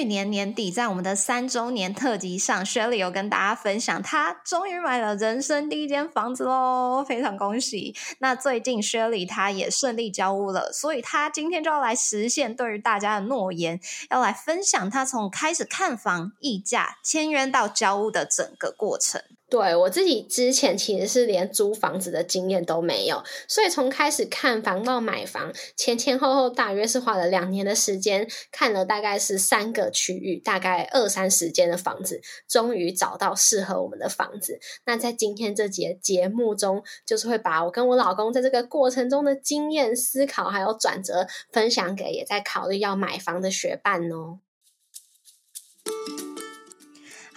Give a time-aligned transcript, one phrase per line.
[0.00, 7.94] 去年年底，在我们的三周年特辑上，Shelly 有跟大家分享，他终于买了人生第一间房子喽，非常恭喜！
[8.18, 13.78] 那最近 Shelly 她也顺利交屋了，所以他今天就要来实现对于大家的诺言，
[14.08, 19.20] 要来分享他从开始看房、议价、签约到交屋的整个过程。
[19.50, 34.60] 对我自己之前其实是连租房子的经验都没有，所以从开始看房到买房，前前后后大约是花了两年的时间，看了大概是三个区域，大概二三十间的房子，终于找到适合我们的房子。
[34.86, 44.38] 那在今天这节节目中，就是会把我跟我老公在这个过程中的经验、思考还有转折，分享给也在考虑要买房的学伴哦。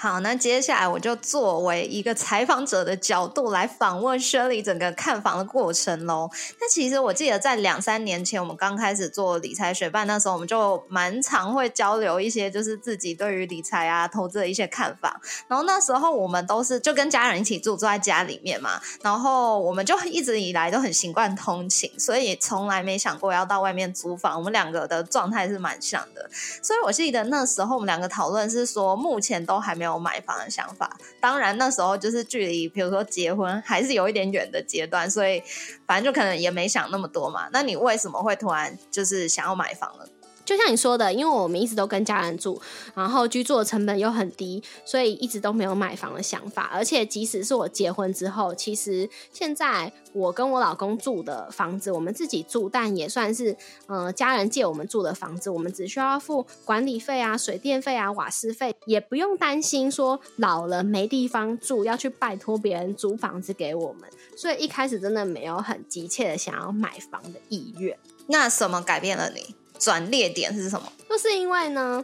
[0.03, 6.29] 好，那接下来我就作为一个采访者的角度来访问 Shirley 整个看房的过程喽。
[6.59, 15.21] 那其实我记得在两三年前，我们刚开始做理财学办，那时候我们就蛮常会交流一些，就是自己对于理财啊、投资的一些看法。
[15.47, 18.81] 然后那时候我们都是就跟家人一起住，住在家里面嘛。
[19.01, 24.37] 然后我们就一直以来都很习惯通勤，所以从来没想过要到外面租房。
[24.37, 26.29] 我们两个的状态是蛮像的，
[26.61, 29.92] 所以我记得那时候我们两个讨论是说，目前都还没有。
[29.97, 35.41] 买房的想法，当然那时候就是距离，比如说结婚还是有一点远的阶段，所以
[35.85, 37.49] 反正就可能也没想那么多嘛。
[37.51, 40.07] 那你为什么会突然就是想要买房了？
[40.45, 42.61] 就像你说的，因为我们一直都跟家人住，
[42.93, 46.69] 然后居住的成本又很低，所以一直都没有买房的想法。
[46.73, 53.55] 而且即使是我结婚之后，其实现在我跟我老公住的房子，我们自己住，但也算是
[53.87, 55.49] 呃家人借我们住的房子。
[55.49, 64.09] 我们只需要付管理费啊、水电费啊、瓦斯费，也不用担心说老了没地方住，要去拜托别人租房子给我们。
[64.35, 67.97] 所以一开始真的没有很急切的想要买房的意愿。
[68.27, 69.55] 那什么改变了你？
[69.79, 70.91] 转捩点是什么？
[71.09, 72.03] 就是因为呢，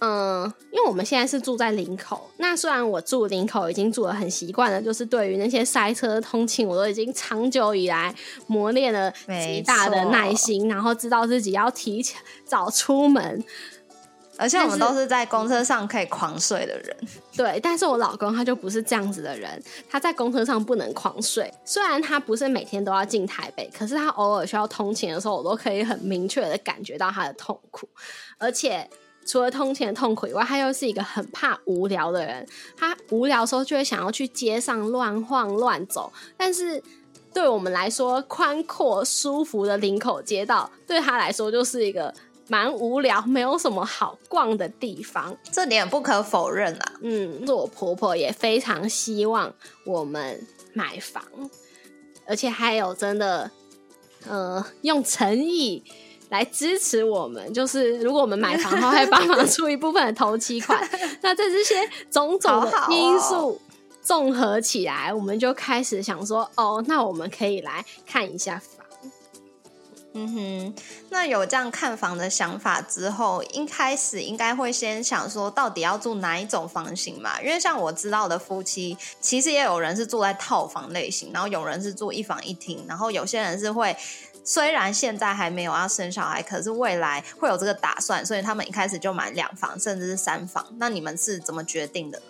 [0.00, 8.14] 嗯，因为我们现在是住在林口，那虽然我住林口已经住的很习惯了，就是对于那些塞车通勤，我都已经长久以来
[8.46, 13.44] 磨练了极大的耐心，然后知道自己要提前早出门。
[14.36, 16.96] 而且我们都是在公车上可以狂睡的人，
[17.36, 17.60] 对。
[17.62, 21.52] 但是我老公他就不是这样子的人，他在公车上不能狂睡。
[21.64, 27.88] 虽然他不是每天都要进台北，可是他偶尔需要通勤的时候，我都可以很明确的感觉到他的痛苦。
[28.38, 28.90] 而且
[29.24, 32.44] 除了通勤的痛苦以外，他又是一个很怕无聊的人。
[32.76, 36.82] 他无聊的时候就会想要去街上乱晃乱走，但是
[37.32, 42.12] 对我们来说，宽阔舒服的林口街道对他来说就是一个。
[42.48, 46.92] 蛮无聊，没有什么好逛的地方，这点不可否认啊。
[47.02, 49.52] 嗯，我婆婆也非常希望
[49.86, 51.22] 我们买房，
[52.26, 53.50] 而且还有真的，
[54.28, 55.82] 呃，用诚意
[56.28, 57.52] 来支持我们。
[57.54, 60.78] 就是如果我们买房的话，会帮忙出一部分的头期款。
[61.22, 63.58] 那在这些种种的因素
[64.02, 68.60] 综合起来，我们就开始想说，哦，那我们可以来看一下。
[70.16, 70.74] 嗯哼，
[71.10, 77.40] 那有这样看房的想法之后，一开始应该会先想说，到底要住哪一种房型嘛？
[77.42, 83.96] 因为像我知道的夫妻，其实也有人是住在套房类型，然后有人是住一房一厅，然后有些人是会，
[84.44, 90.64] 虽然现在还没有要生小孩，可是未来会有这个打算，所以他们一开始就买两房甚至是三房。
[90.78, 92.24] 那你们是怎么决定的呢？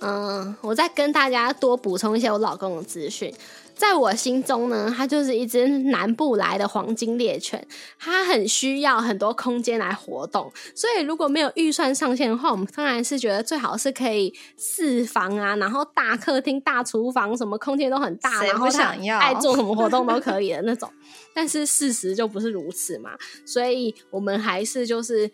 [0.00, 3.32] 嗯，我再跟大家多补充一些我老公的资讯。
[3.76, 7.64] 在我心中呢，它就是一只南部来的黄金猎犬，
[7.98, 10.50] 它很需要很多空间来活动。
[10.74, 20.90] 所以如果没有预算上限的话，我们当然是觉得最好是可以四房啊，然后大客厅、大厨房，什么空间都很大，然后想要爱做什么活动都可以的那种。
[21.34, 23.10] 但是事实就不是如此嘛，
[23.44, 25.30] 所以我们还是就是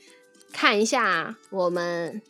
[0.52, 2.20] 看一下我们。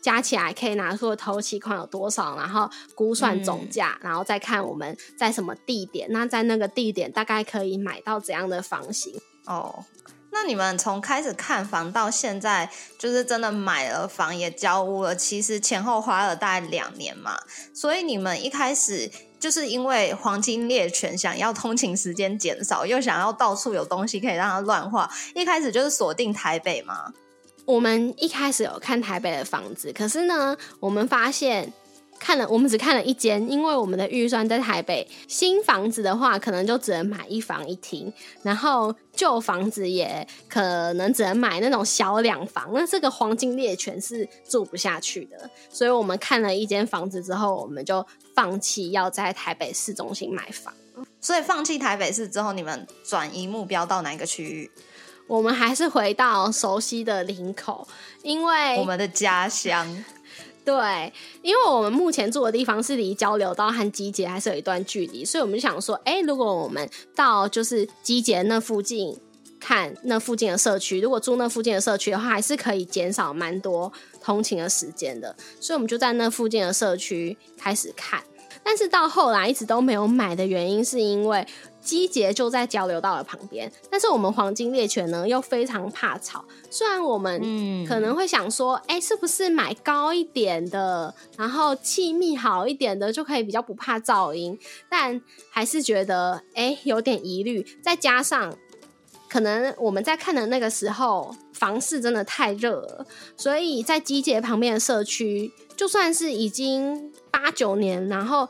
[0.00, 2.36] 加起来可以拿出的头期款有多少？
[2.36, 6.06] 然后估算总价，然后再看我们在什么地点。
[6.10, 9.20] 那在那个地点大概可以买到怎样的房型？
[9.46, 9.84] 哦，
[10.30, 17.38] 那你们从开始看房到现在，就是真的买了房也交屋了，其实前后花了大概两年嘛。
[17.74, 27.12] 所以你们一开始就是因为黄金猎犬想要通勤时间减少，又想要到处有东西可以让它乱画，一开始就是锁定台北吗？
[27.70, 31.72] 我们一开始有看台北的房子，可是呢，我们发现
[32.18, 38.12] 看了，我们只看了一间，因为我们的预算在台北，新房子的话可能就只能买一房一厅，
[38.42, 50.74] 然后旧房子也可能只能买那种小两房，那这个黄金猎犬是住不下去的，所以我们看了一间房子之后，我们就放弃要在台北市中心买房。
[51.20, 54.70] 所以放弃台北市之后，你们转移目标到哪一个区域？
[55.30, 57.86] 我们还是回到熟悉的林口，
[58.24, 59.86] 因为我们的家乡。
[60.64, 69.16] 对，因为我们目前住的地方是离交流道和基捷还是有一段距离，所以我们就想说，哎，如果我们到就是基捷那附近
[69.60, 73.90] 看那附近的社区，如果住那附近的社区的话，还是可以减少蛮多
[74.20, 78.20] 通勤的时间的，所以我们就在那附近的社区开始看。
[78.62, 81.46] 但是到后来一直都没有买的原因，是因为
[81.80, 86.44] 基捷就在交流道的旁边，但是我们黄金猎犬呢又非常怕吵。
[86.70, 87.40] 虽然我们
[87.86, 94.58] 可能会想说，哎，是不是买高一点的，然后气密好一点的，就可以比较不怕噪音？
[94.88, 97.66] 但还是觉得，哎，有点疑虑。
[97.82, 98.54] 再加上，
[99.28, 103.06] 可能我们在看的那个时候，房市真的太热了，
[103.36, 107.12] 所以在基捷旁边的社区，就算是已经。
[107.32, 108.46] 八九年，然后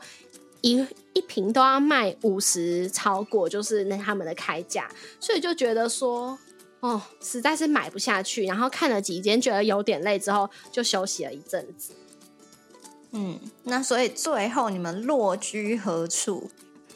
[0.61, 6.37] 一一瓶都要卖五十，超过就是那他们的开价，所以就觉得说，
[6.79, 8.45] 哦，实在是买不下去。
[8.45, 11.93] 然后看了几间，觉得有点累，之后就休息了一阵子。
[13.11, 16.49] 嗯，那所以最后你们落居何处？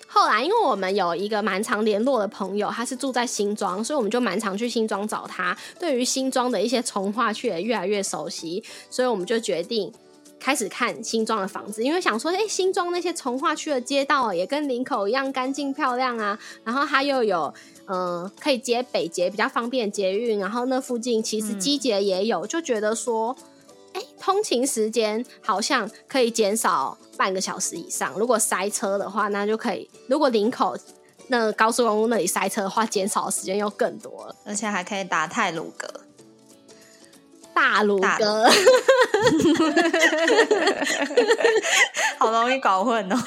[0.08, 5.58] 后来因为我们有一个蛮常联络的朋友，他是住在新庄，所以我们就蛮常去新庄找他。
[5.78, 9.92] 对于新庄的一些从化区也越来越熟悉，所以我们就决定。
[10.40, 17.54] 开始看新庄的房子，因为想说，哎，新庄那些从化区的街道也跟林口一样干净漂亮啊，然后它又有，
[17.88, 23.36] 嗯，可以接北捷比较方便捷运，然后那附近其实机捷也有，就觉得说，
[23.94, 28.14] 哎，通勤时间好像可以减少半个小时以上。
[28.18, 30.78] 如果塞车的话，那就可以；如果林口
[31.28, 35.88] 那高速公路那里塞车的话，减少的时间又更多了，而且还可以打泰鲁格。
[37.56, 38.46] 大鲁哥，
[42.20, 43.16] 好容易搞混哦。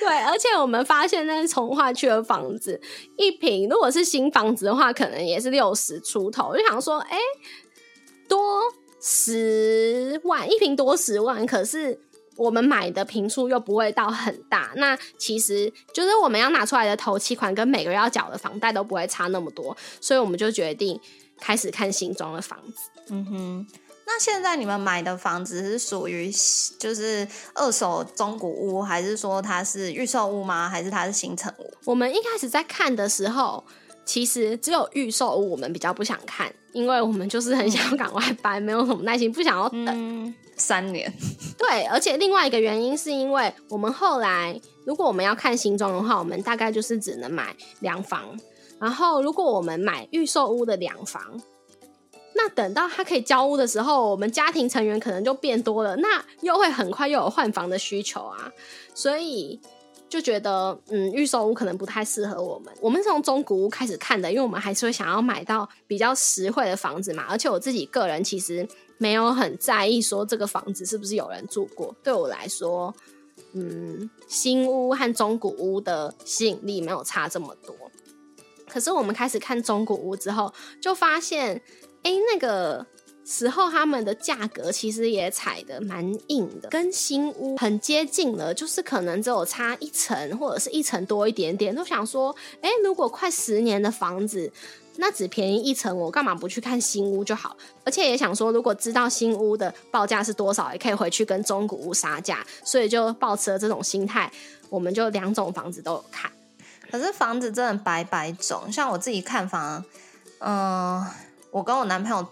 [0.00, 2.80] 对，而且我们发现那从化区的房子
[3.18, 6.56] 一平，如果是新房子的话，可能也是六十出头。
[6.56, 7.18] 就想说，哎，
[8.26, 8.62] 多
[9.02, 12.00] 十万一平多十万，可是
[12.36, 14.72] 我们买的平数又不会到很大。
[14.76, 20.98] 那其实就是我们要拿出来的头期款跟每个月要缴的房贷都不会差那么多，所以我们就决定。
[21.40, 23.66] 开始看新装的房子，嗯哼。
[24.06, 26.30] 那现在你们买的房子是属于
[26.78, 30.68] 就是二手中古屋，还是说它是预售屋吗？
[30.68, 31.72] 还是它是新城屋？
[31.86, 33.64] 我们一开始在看的时候，
[34.04, 41.10] 其实只有预售屋，我们比较不想看，因为我们就是很想要赶快搬，没有什么耐心，不想要等三年。
[41.56, 48.38] 对，而且另外一个原因是因为我们后来如果我们要看新装的话，我们大概就是只能买两房。
[48.80, 51.40] 然后，如果我们买预售屋的两房，
[52.34, 58.52] 那等到他可以交屋的时候，我们家庭成员可能就变多了，那又会很快又有换房的需求啊，
[58.92, 59.58] 所以
[60.08, 62.72] 就觉得，嗯，预售屋可能不太适合我们。
[62.80, 67.24] 我们是从中古屋开始看的，因为我们还是会想要买到比较实惠的房子嘛。
[67.28, 68.66] 而且我自己个人其实
[68.98, 72.92] 没有很在意说这个房子是不是有人住过，对我来说，
[73.52, 77.74] 嗯，新屋和中古屋的吸引力没有差这么多。
[78.74, 81.62] 可是我们开始看中古屋之后，就发现，
[82.02, 82.84] 哎，那个
[83.24, 91.72] 时候他们的价格其实也踩的蛮硬的，跟新屋很接近了，就是可能只有差一层或者是一层多一点点。
[91.72, 94.52] 都想说，哎，如果快十年的房子，
[94.96, 97.56] 那只便宜一层，我干嘛不去看新屋就好？
[97.84, 102.44] 而且也想说，如果知道新屋的报价是多少，也可以回去跟中古屋杀价。
[102.64, 104.28] 所以就抱持了这种心态，
[104.68, 106.28] 我们就两种房子都有看。
[106.94, 109.84] 可是房子真的百百种，像我自己看房，
[110.38, 111.04] 嗯，
[111.50, 112.24] 我跟我男朋友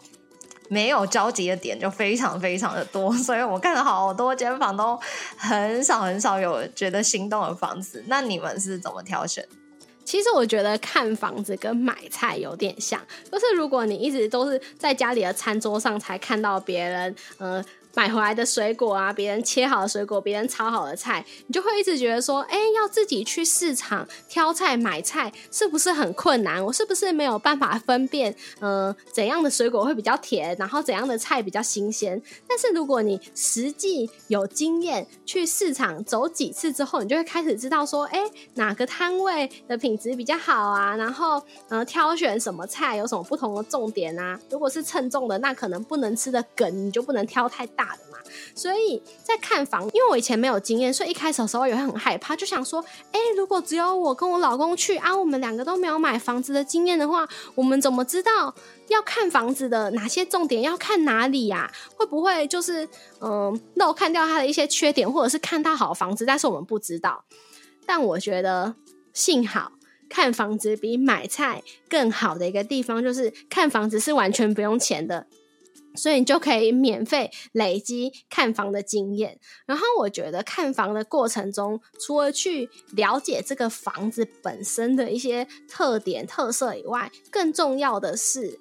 [0.68, 4.96] 没有交集的点就非常非常的多， 所以我看了好多间房，都
[5.36, 8.04] 很少很少有觉得心动的房子。
[8.06, 9.44] 那你们是怎么挑选？
[10.04, 17.64] 其实我觉得看房子跟买菜有点像，就是如果你一直都是在家里的餐桌上才看到别人，嗯。
[17.94, 26.64] 买回来的水果啊，别人切好的水果，别人炒好的菜，你就会一直觉得说，哎，要自己去市场挑菜买菜，是不是很困难？
[26.64, 32.20] 我是不是没有办法分辨，嗯，怎样的水果会比较甜，然后怎样的菜比较新鲜？
[32.48, 38.20] 但是如果你实际有经验，去市场走几次之后，你就会开始知道说，哎，
[38.54, 40.96] 哪个摊位的品质比较好啊？
[40.96, 44.40] 然后，呃，挑选什么菜有什么不同的重点啊？
[44.50, 47.81] 如果是称重的，那可能不能吃的梗，你就不能挑太大。
[47.82, 48.18] 大的嘛。
[48.54, 58.54] 所以在看房，因为我以前没有经验，所以一开始的时候也会很害怕，就想说，哎，如果只有我跟我老公去啊，我们两个都没有买房子的经验的话，我们怎么知道
[58.88, 61.72] 要看房子的哪些重点要看哪里呀？
[61.96, 62.88] 会不会就是
[63.20, 67.24] 嗯漏看掉它的一些缺点，或者是看到好房子，但是我们不知道？
[67.84, 68.74] 但我觉得
[69.12, 69.72] 幸好
[70.08, 75.26] 看房子比买菜更好的一个地方，就是看房子是完全不用钱的。
[75.94, 79.38] 所以你就可以免费累积看房的经验。
[79.66, 88.60] 然后我觉得看房的过程中，除了去了解这个房子本身的一些特点特色以外，更重要的是。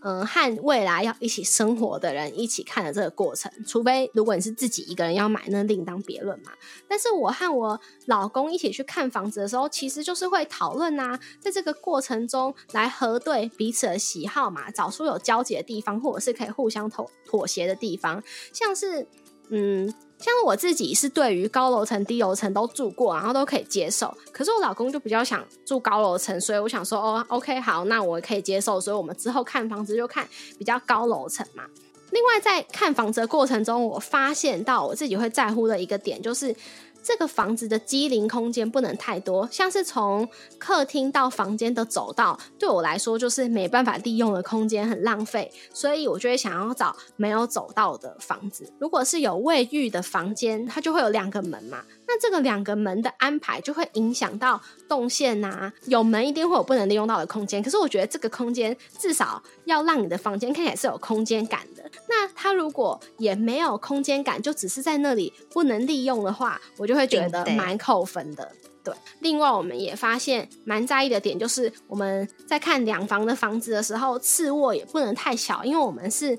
[0.00, 6.52] 嗯，和未来要一起生活的人一起看的这个过程，除非如果你是自己一个人要买，那另当别论嘛。
[6.88, 19.06] 但是我和我老公一起去看房子的时候，其实就是会讨论啊，在这个过程中来核对彼此的喜好嘛，找出有交集的地方，或者是可以互相妥妥协的地方，像是
[19.50, 19.92] 嗯。
[20.18, 24.12] 像我自己是对于高楼层、低楼层都住过，然后都可以接受。
[24.32, 28.80] 可是我老公就比较想住高楼层，所以我想说，哦，OK，好，那我可以接受。
[28.80, 31.64] 所以我们之后看房子就看比较高楼层嘛。
[32.10, 36.54] 另外，在看房子的过程中，我发现到我自己会在乎的一个点就是。
[37.08, 48.70] 这个房子的机灵空间不能太多，像是从客厅到房间的走道，对我来说就是没办法利用的空间，很浪费，所以我就会想要找没有走道的房子。
[48.78, 51.82] 如果是有卫浴的房间，它就会有两个门嘛。
[52.10, 57.62] 那这个两个门的安排就会影响到动线呐，有门一定会有不能利用到的空间。
[57.62, 61.84] 可是我觉得这个空间至少要让你的房间看起来是有空间感的。
[62.08, 68.50] 那它如果也没有空间感，就只是在那里不能利用的话，我就会觉得蛮扣分的。
[68.82, 76.38] 对，另外我们也发现蛮在意的点就是，我们在看两房的房子的时候，次卧也不能太小，因为我们是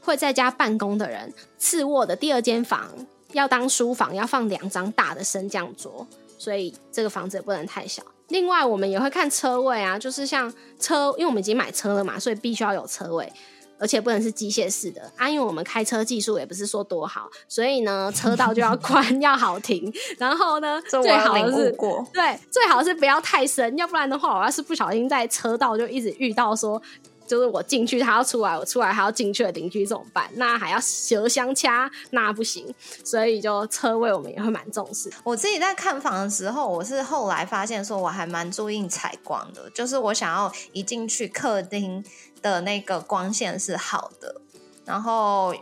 [0.00, 2.88] 会在家办公的人，次卧的第二间房。
[3.32, 6.06] 要当书房，要放两张大的升降桌，
[6.38, 8.02] 所以这个房子也不能太小。
[8.28, 13.32] 另外，我们也会看车位啊，就是像车，因为我们已经买车了嘛，所以必须要有车位，
[13.78, 15.28] 而且不能是机械式的啊。
[15.28, 19.92] 因为我们开车技术也不是说多好，所以呢，车道就要宽， 要好停。
[20.18, 21.72] 然后呢，最好是
[22.12, 26.80] 对，最好是不要太深，要不然的话，我要是不小心在车道就一直遇到说。
[27.28, 30.28] 就是我进去，他要出来；我出来他要进去的邻居怎么办？
[30.34, 30.78] 那还要
[31.10, 32.74] 隔相掐，那不行。
[33.04, 35.08] 所以就车位我们也会蛮重视。
[35.22, 42.02] 我自己在看房的时候，我是后来发现说，我还蛮注意采光的，就是我想要一进去客厅
[42.42, 44.40] 的那个光线是好的，
[44.84, 45.54] 然后。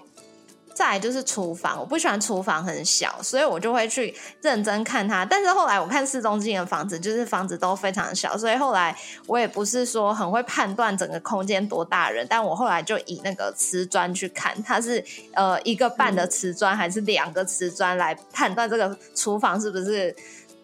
[0.76, 5.24] 再来就是厨房，我不喜欢厨房很小，所以我就会去认真看它。
[5.24, 8.94] 但是后来我看市中心的房子，就是房子都非常小，所以后来
[9.26, 12.26] 我也不是说很会判断整个空间多大人。
[12.28, 15.02] 但我后来就以那个瓷砖去看，它是
[15.32, 20.14] 呃一个半的瓷砖还是两个瓷砖来判断这个厨房是不是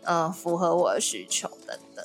[0.04, 2.04] 呃符合我的需求等等。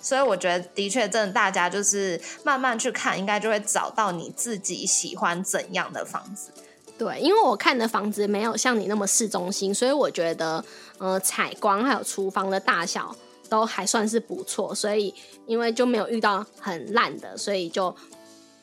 [0.00, 6.50] 所以我觉得的确，真的大家就是慢慢去看，应该就会找到你自己喜欢怎样的房子。
[6.98, 10.64] 对，因为我看的房子没有像你那么市中心，所以我觉得，
[10.98, 13.14] 呃，采光还有厨房的大小
[13.48, 15.14] 都还算是不错，所以
[15.46, 17.94] 因为就没有遇到很烂的，所以就。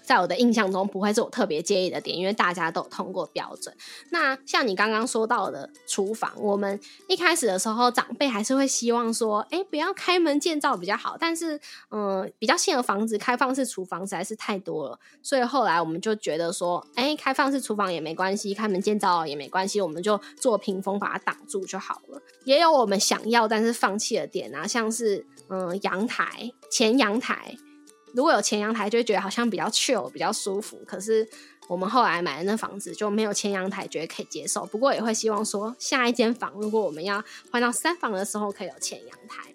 [0.04, 3.76] 在我的印象中，不会是我特别介意的点，因为大家都通过标准。
[4.10, 11.16] 那像你刚刚说到的厨房，我们一开始的时候，长辈还是会希望说，哎，不要开门建造比较好。
[11.20, 22.22] 但是，嗯，比较新的房子开放式厨房实在是太多了，所以后来我们就觉得说，哎，开放式厨房也没关系，开门建造也没关系，我们就做屏风把它挡住就好了。
[22.46, 27.56] 也有我们想要但是放弃的点啊，像是嗯，阳台前阳台。
[28.14, 30.80] 如果有前阳台，就会觉得好像比较 chill，比较舒服。
[30.86, 31.28] 可是
[31.68, 34.66] 我们后来买的那房子就没有前阳台，觉得可以接受。
[34.68, 39.54] 不过也会希望说，下一间房如果我们要换到三房的时候，可以有前阳台。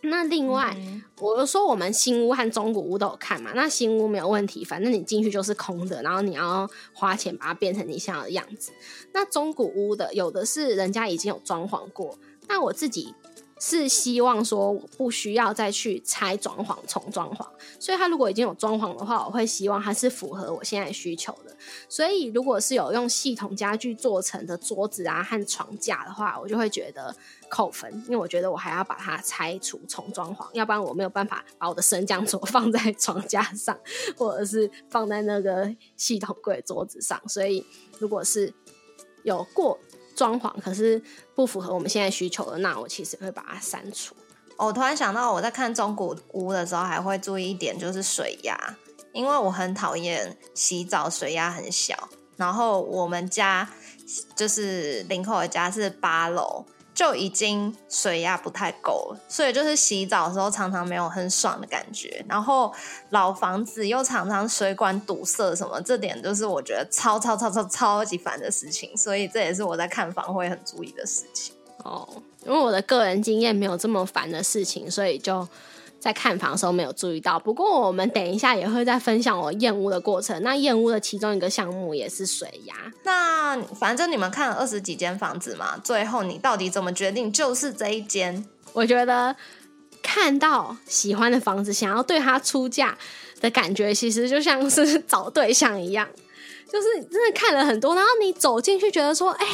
[0.00, 0.76] 那另外，
[1.18, 3.50] 我说我们新屋和中古屋都有看嘛。
[3.54, 8.72] 那新屋没有问题，反正你进去就是空的，然后你要花钱把它变成你想要的样子。
[9.12, 13.14] 那中古屋的有的是人家已经有装潢过，那我自己。
[13.60, 17.46] 是希望说我不需要再去拆装潢重装潢，
[17.80, 21.54] 所以它如果已经有装潢的话，我会希望它是符合我现在需求的。
[21.88, 27.14] 所以如果是有用系统家具做成的桌子啊和床架的话，我就会觉得
[27.48, 33.76] 扣分，因为我觉得我还要把它拆除重装潢，要不然我没有办法把我的升降桌 放在床架上，
[34.16, 37.20] 或者是放在那个系统柜桌子上。
[37.28, 37.66] 所以
[37.98, 38.54] 如果是
[39.24, 39.78] 有过。
[40.18, 41.00] 装潢可是
[41.32, 44.16] 不符合我们现在需求的，那我其实会把它删除。
[44.56, 48.58] 我突然想到，我在看中古屋的时候，还会注意一点，就是水压，
[49.12, 52.08] 因为我很讨厌洗澡水压很小。
[52.36, 53.68] 然后我们家
[54.34, 56.66] 就是林口的家是八楼。
[56.98, 62.24] 就已经水压不太够了，所以就是洗澡的时候常常没有很爽的感觉。
[62.28, 62.74] 然后
[63.10, 68.96] 老房子又常常水管堵塞什么，这点就是我觉得超超超超超级烦的事情。
[68.96, 71.54] 所以这也是我在看房会很注意的事情。
[71.84, 72.04] 哦，
[72.44, 75.46] 因为我的个人经验没有这么烦的事情，所以就。
[76.00, 80.40] 在看房的时候没有注意到，不过我们等一下也会再分享我验屋的过程。
[80.42, 82.74] 那验屋的其中一个项目也是水压。
[83.02, 88.46] 那反正你们看了二十几间房子嘛，最后你到底怎么决定就是这一间？
[88.72, 89.34] 我觉得
[90.02, 92.96] 看到喜欢的房子，想要对它出价
[93.40, 96.08] 的感觉，其实就像是 找对象一样。
[96.70, 99.46] 就是真的看了很多，然后你走进去觉得说，哎，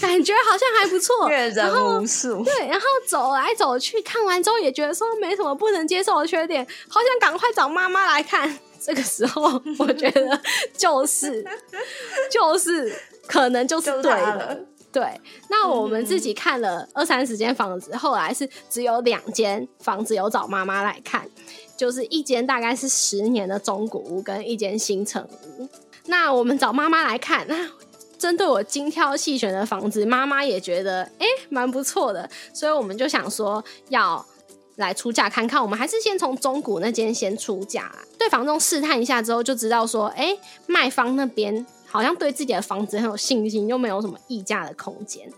[0.00, 2.42] 感觉好像还不错，阅人无数。
[2.42, 8.58] 对，然后走来走去，看完之后也觉得说没什么不能接受的缺点，好想赶快找妈妈来看。
[8.78, 9.42] 这个时候，
[9.78, 10.40] 我觉得
[10.76, 11.44] 就是
[12.30, 12.94] 就是
[13.26, 14.64] 可能就是对的。
[14.92, 15.20] 对，
[15.50, 21.28] 那我们自己看了二三十间房子，后来是只有两间房子有找妈妈来看，
[21.76, 25.26] 就是一间大概是十年的中古屋，跟一间新城
[25.58, 25.68] 屋。
[26.06, 27.68] 那我们找妈妈来看，那
[28.18, 34.24] 针对我精挑细选的房子，妈妈也觉得哎蛮不错的，所以我们就想说要
[34.76, 35.62] 来出价看看。
[35.62, 40.36] 我们还是先从中古那间先出价，对房东试探一下之后，就知道说，哎，
[40.66, 45.30] 卖方那边好像对自己的房子很有信心，又没有什么溢价的空间。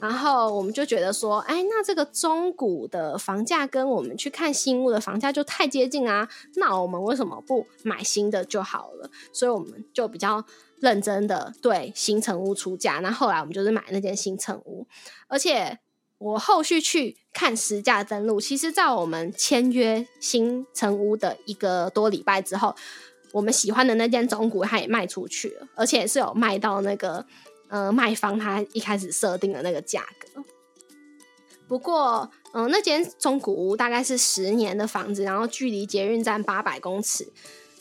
[0.00, 9.10] 然后我们就觉得说，哎，那这个中古的房价跟我们去看新屋的房价就太接近啊，那我们为什么不买新的就好了？
[9.32, 10.44] 所以我们就比较
[10.78, 13.00] 认真的对新城屋出价。
[13.00, 14.86] 那后来我们就是买那间新城屋，
[15.26, 15.78] 而且
[16.18, 22.72] 我后续去看实价登录，其实，在我们签约新城屋的一个多礼拜之后，
[23.32, 27.26] 我们喜欢的那间中古它也卖出去了，而且是有卖到那个。
[27.68, 30.42] 呃，卖方他一开始设定的那个价格，
[31.66, 37.30] 不过，嗯，那间中古屋大概是十年的房子，然后距离捷运站八百公尺，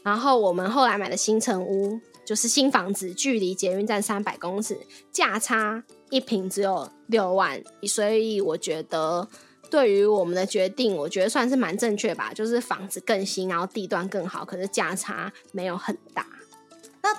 [0.03, 4.77] 然后我们后来买的新城屋就是新房子，距离捷运站三百公尺，
[5.11, 9.25] 价差一平只有六万，所以我觉得
[9.71, 16.25] 对于我们的决定，我觉得算是蛮正确吧，就是房子更新，然后地段更好，可是价差没有很大。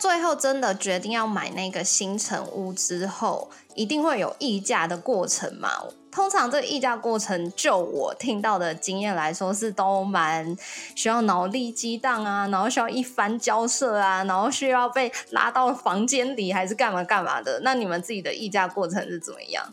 [0.01, 5.71] 最后真的决定要买那个新城屋之后，一定会有议价的过程嘛？
[6.11, 10.57] 通常这个议价过程，就我听到的经验来说，是都蛮
[10.97, 17.61] 需要脑力激荡啊，然后需要一番交涉啊，然后需要被拉到房间里，还是干嘛干嘛的？
[17.63, 19.73] 那你们自己的议价过程是怎么样？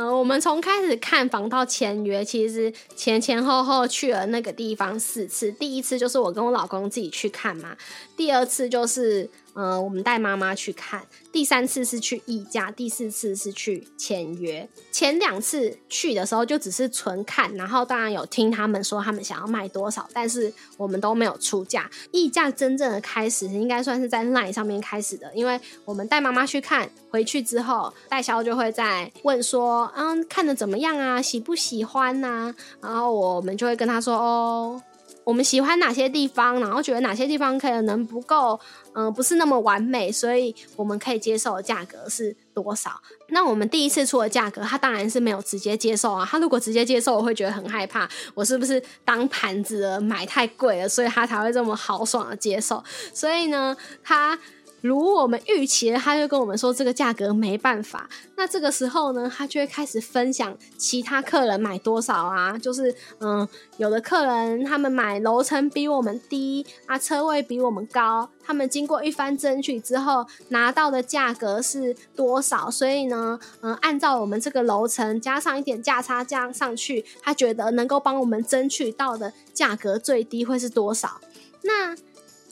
[0.00, 5.50] 嗯，我们从开始看房到签约，其实前前后后去了那个地方四次。
[5.50, 7.76] 第一次就是我跟我老公自己去看嘛，
[8.16, 9.28] 第二次就是。
[9.58, 14.68] 呃，我们带妈妈去看，第三次是去议价，第四次是去签约。
[14.92, 21.90] 前两次去的时候就只是纯看，然后当然有听他们说他们想要卖多少，但是我们都没有出价。
[22.12, 32.54] 议价真正的开始应该算是在 LINE 上面开始的，因为我们带妈妈去看，回去之后代销就会在问说，嗯，看的怎么样啊，喜不喜欢呐？
[32.80, 34.80] 然后我们就会跟他说，哦。
[35.28, 38.58] 我们喜欢哪些地方，然后觉得哪些地方可能不够，
[38.94, 42.98] 嗯，不是那么完美，所以我们可以接受的价格是多少？
[43.28, 46.26] 那我们第一次出的价格，他当然是没有直接接受啊。
[46.26, 52.82] 他如果直接接受，我会觉得很害怕，我是不是当盘子买太贵了，所以他才会这么豪爽的接受？
[53.12, 54.38] 所以呢，他。
[54.80, 58.08] 如我们预期的，他就跟我们说这个价格没办法。
[58.36, 62.56] 那这个时候呢，他就会开始分享其他客人买多少啊？
[62.56, 72.70] 就是嗯，有的客人他们买楼层比我们低啊，车位比我们高，他们经过一番争取之后拿到的价格是多少？
[72.70, 81.20] 所以呢，嗯，按照我们这个楼层加上一点价差加上去，他觉得能够帮我们争取到的价格最低会是多少？
[81.62, 81.96] 那。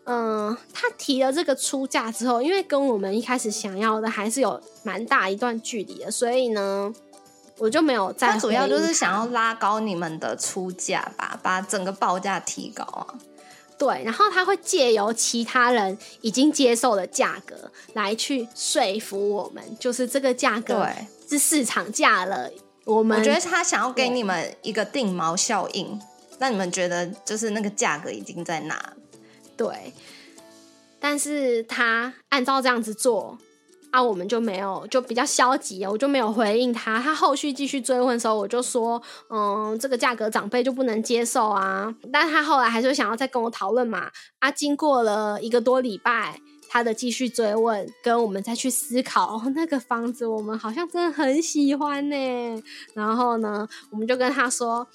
[0.08, 6.92] 嗯，他提了这个出价之后，因为跟我们一开始想要的还是有蛮大一段距离的，所以呢，
[7.58, 8.28] 我就没有再。
[8.28, 13.06] 他主要就是想要拉高你们的出价吧，把整个报价提高啊。
[13.76, 20.86] 对，然后他会借由其他人已经接受的价格来去说服我们，就是这个价格
[21.28, 22.48] 是市场价了。
[22.84, 26.00] 我们我觉得他想要给你们一个定毛效应，
[26.38, 28.80] 让你们觉得就是那个价格已经在那。
[29.56, 29.92] 对，
[31.00, 33.38] 但是他按照这样子做，
[33.90, 37.00] 啊，我们就没有，就比较消极，我就没有回应他。
[37.00, 41.94] 他后续继续追问的时候，我就说，嗯，这个价格长辈就不能接受啊。
[42.12, 44.10] 但他后来还是想要再跟我讨论嘛。
[44.40, 46.38] 啊，经过了一个多礼拜，
[46.68, 52.62] 他的继续追问，跟我们再去思考，那个房子我们好像真的很喜欢呢。
[52.92, 54.86] 然后呢，我们就跟他说，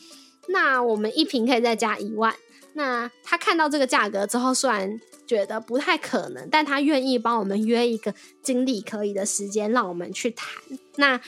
[0.49, 2.35] 那我们一平可以再加一万。
[2.73, 10.49] 那他看到这个价格之后，虽然觉得不太可能，但他愿意帮我们约一个经理可以的时间，让我们去谈。
[10.95, 11.19] 那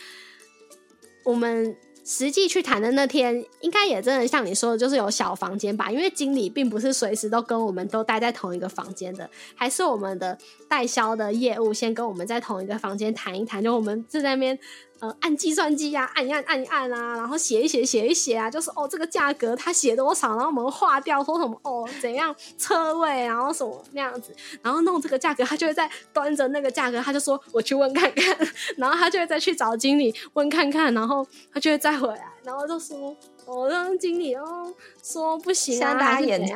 [1.23, 1.75] 我们。
[2.05, 5.89] 实际去谈的那天，应该也真的像你说的，就是有小房间吧？
[5.89, 14.59] 因为经理并不是随时都跟我们都待在同一个房间的，还是我们的代销的业务先跟我们在同一个房间谈一谈，就我们在那边。
[15.03, 28.37] 呃，按计算机呀，按一按，按一按啊，然后写一写，写一写啊，就是哦，这个价格他写多少，然后我们划掉说什么哦，怎样车位，然后什么那样子，然后弄这个价格，他就会在端着那个价格，他就说我去问看看，
[28.79, 33.13] 然后他就会再去找经理问看看，然后他就会再回来，然后就说
[33.45, 36.53] 哦，让经理哦说不行啊，大家演技，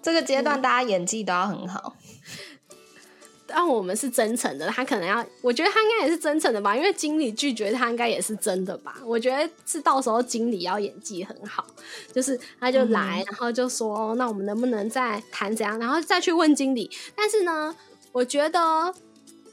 [0.00, 1.96] 这个阶段大家演技都要很好。
[3.56, 8.96] 但我们是真诚的，他可能要，我觉得他应该也是真诚的吧，因为经理拒绝他，应该也是真的吧。
[9.04, 11.64] 我觉得是到时候经理要演技很好，
[12.12, 16.90] 就是他就来，然后就说，那我们能不能再谈怎样，然后再去问经理。
[17.14, 17.72] 但是呢，
[18.10, 18.92] 我觉得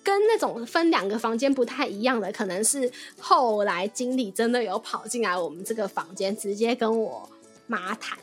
[0.02, 7.30] 跟那种分两个房间不太一样的，可能是后来经理真的有跑进来我们这个房间，直接跟我
[7.68, 8.18] 妈谈。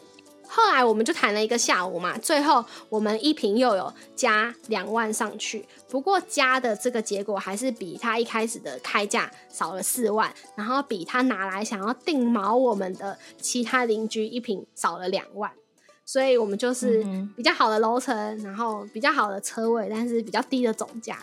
[0.49, 15.51] 后来我们就谈了一个下午嘛，最后我们一平又有加两万上去，不过加的这个结果还是比他一开始的开价少了四万，然后比他拿来想要定毛我们的其他邻居一平少了两万，
[16.05, 17.05] 所以我们就是
[17.37, 21.19] 比较好的楼层，然后比较好的车位，但是比较低的总价。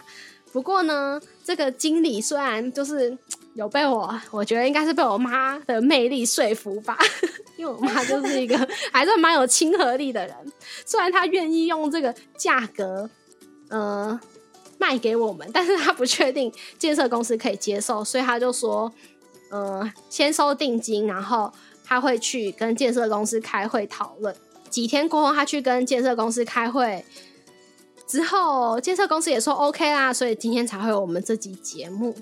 [0.53, 3.17] 不过呢，这个经理虽然就是
[3.55, 6.97] 有被我，我觉得应该是被我妈的魅力说服吧，
[7.57, 8.57] 因为我妈就是一个
[8.91, 10.35] 还算蛮有亲和力的人。
[10.85, 13.09] 虽然她愿意用这个价格，
[13.69, 14.19] 呃，
[14.77, 18.91] 卖给我们，但是她不确定建设公司可以接受，所以她就说，
[19.51, 21.51] 呃，先收定金，然后
[21.85, 24.35] 他会去跟建设公司开会讨论。
[24.69, 27.05] 几天过后，他去跟建设公司开会。
[28.07, 32.15] 之后建设公司也说 OK 啦，所以今天才会有我们这集节目。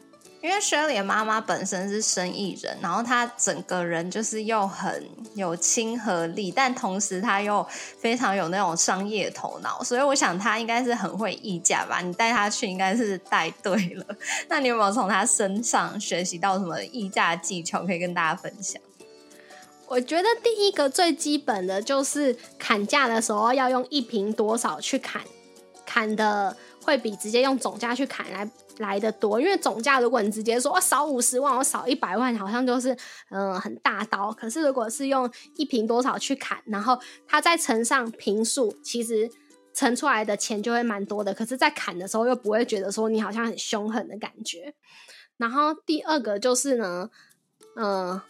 [0.44, 12.02] 因为 Shirley 妈妈本身是生意人，然后她整个人就是又很有亲和力，但同时她又非常有那种商业头脑，所以我想她应该是很会议价吧。
[12.02, 14.06] 你带她去应该是带对了。
[14.50, 18.82] 那你有没有从她身上学习到什么议价技巧可以跟大家分享？
[19.88, 25.22] 我觉得第一个最基本的就是砍价的时候要用一瓶多少去砍。
[25.86, 32.96] 砍的会比直接用总价去砍来来的多，因为总价如果你直接说我少五十万，我少一百万，好像就是
[33.30, 34.32] 嗯很大刀。
[34.32, 39.30] 可是如果是用一瓶多少去砍，然后它再乘上平数，其实
[39.74, 41.34] 乘出来的钱就会蛮多的。
[41.34, 44.74] 可是，在砍的时候又不会觉得说你好像很凶狠的感觉。
[45.38, 47.10] 然后第二个就是呢，
[47.76, 48.22] 嗯，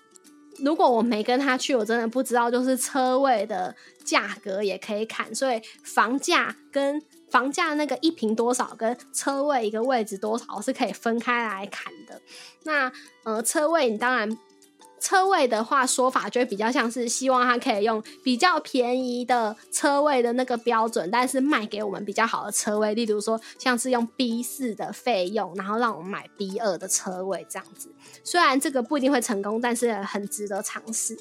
[0.59, 7.01] 如果我没跟他去，我真的不知道，就是车位的价格也可以砍，所以房价跟。
[7.33, 12.21] 房价那个一平多少，跟车位一个位置多少是可以分开来砍的。
[12.61, 12.91] 那
[13.23, 14.29] 呃，车位你当然
[15.03, 27.93] 车位的话说法就会比较像是希望他可以用比较便宜的车位的那个标准，但是卖给我们比较好的车位，例如说像是用 B 四的费用，然后让我们买 B 二的车位这样子。
[28.23, 31.19] 虽然这个不一定会成功，但是很值得尝试。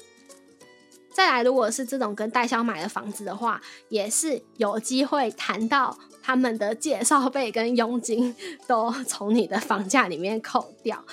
[1.11, 8.33] 再来，如果是这种跟代销买的房子的话，也是有机会谈到他们的介绍费跟佣金
[8.65, 11.03] 都从你的房价里面扣掉，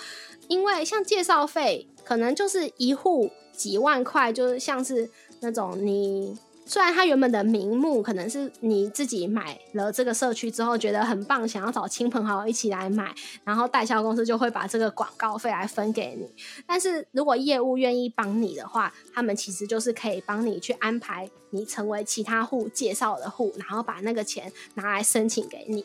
[0.51, 5.09] 因为像介绍费可能就是一户几万块，就是像是
[5.41, 6.37] 那种你。
[6.67, 16.31] 虽然它原本的名目可能是你自己买了这个社区之后觉得很棒，想要找亲朋好友一起来买，然后代销公司就会把这个广告费来分给你。
[16.67, 25.85] 但是如果业务愿意帮你的话，他们其实就是可以帮你去安排你成为其他户介绍的户，然后把那个钱拿来申请给你。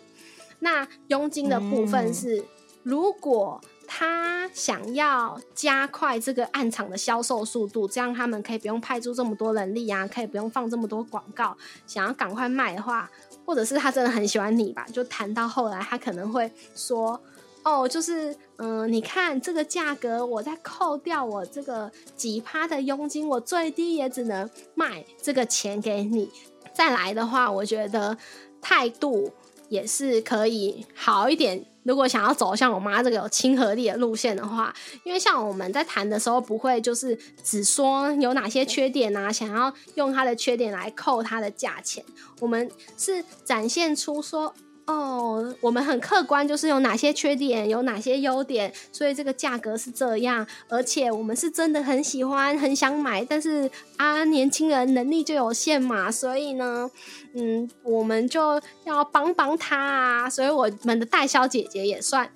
[0.59, 2.43] 那佣金的部分是
[2.83, 3.59] 如果。
[3.87, 11.55] 他想要加快这个暗场的销售速度，这样他们可以不用派出这么多人力啊，可以不用放这么多广告。
[11.85, 13.09] 想要赶快卖的话，
[13.45, 17.19] 或者是他真的很喜欢你吧，就谈到后来，他可能会说
[17.63, 26.31] ：“哦，就是嗯，你看这个价格，我再扣掉我这个几趴的佣金，我最低也只能卖这个钱给你。
[26.73, 28.17] 再来的话，我觉得
[28.61, 29.31] 态度
[29.69, 42.03] 也是可以好一点。”如果想要走向我妈这个有亲和力的路线的话，因为像我们在谈的时候，不会就是只说有哪些缺点啊，想要用它的缺点来扣它的价钱。
[42.39, 44.53] 我们是展现出说，
[44.87, 50.45] 哦，我们很客观，就是有哪些缺点，有哪些优点，所以这个价格是这样。
[50.69, 56.87] 而且我们是真的很喜欢，很想买，但是啊，年轻人能力就有限嘛，所以呢，
[57.33, 60.29] 嗯，我们就要帮帮他啊。
[60.29, 62.29] 所以我们的代销姐姐也算，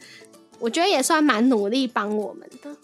[0.59, 2.75] 我觉得也算蛮努力帮我们的。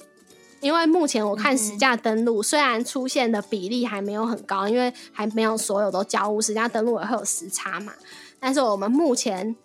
[0.61, 7.93] 因为目前我看实价登录，虽然出现的比例还没有很高，因为还没有所有都交屋，实价登录也会有时差嘛。
[8.39, 9.55] 但是我们目前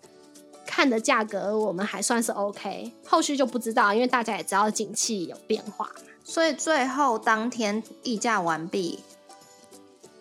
[0.65, 6.01] 看的价格，我们还算是 OK，后续就不知道，因为大家也知道景气有变化嘛。
[6.23, 8.99] 所以最后当天议价完毕，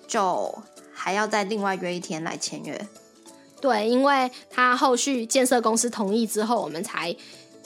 [0.07, 0.59] 就
[0.93, 2.89] 还要再另外约一天来签约。
[3.61, 7.15] 对，因为他后续建设公司同意之后，我们才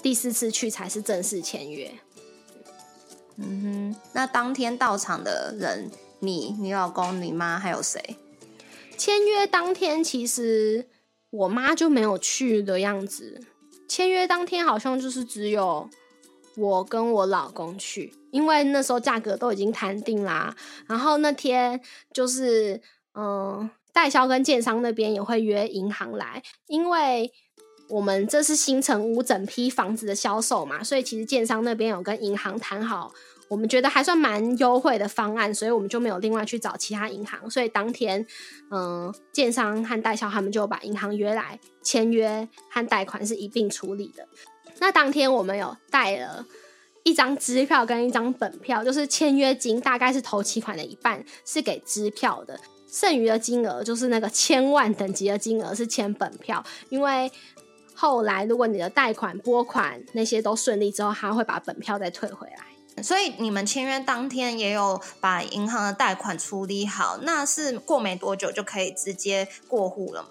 [0.03, 1.91] 第四次去才是正式签约。
[3.37, 8.17] 嗯哼，那当天到场的人，你、你老公、你妈还有谁？
[8.97, 10.89] 签约当天其实
[11.31, 13.41] 我妈就没有去的样子。
[13.89, 15.89] 签约当天好像就是只有
[16.57, 20.57] 我跟我老公去，因为那时候价格都已经谈定啦。
[20.87, 21.81] 然后那天
[22.13, 22.81] 就是
[23.15, 27.33] 嗯，代销跟建商那边也会约银行来，因为
[27.89, 33.13] 我们这是新城屋整批房子的销售嘛，所以其实建商那边有跟银行谈好。
[33.55, 37.49] 我们觉得还算蛮优惠的方案，所以我们就没有另外去找其他银行。
[37.49, 38.27] 所以当天，
[38.73, 44.27] 嗯，建商和代销他们就把银行约来签约和贷款是一并处理的。
[44.81, 46.45] 那当天我们有带了
[47.05, 52.59] 一张支票跟一张本票，就是签约金大概是头期款的一半是给支票的，
[52.91, 56.65] 剩余的金额就是那个千万等级的金额是签本票。
[56.89, 57.31] 因为
[57.95, 62.74] 后来如果你的贷款拨款那些都顺利之后，他会把本票再退回来。
[63.03, 70.29] 所以你们签约当天也有把银行的贷款处理好，那是过没多久就可以直接过户了吗？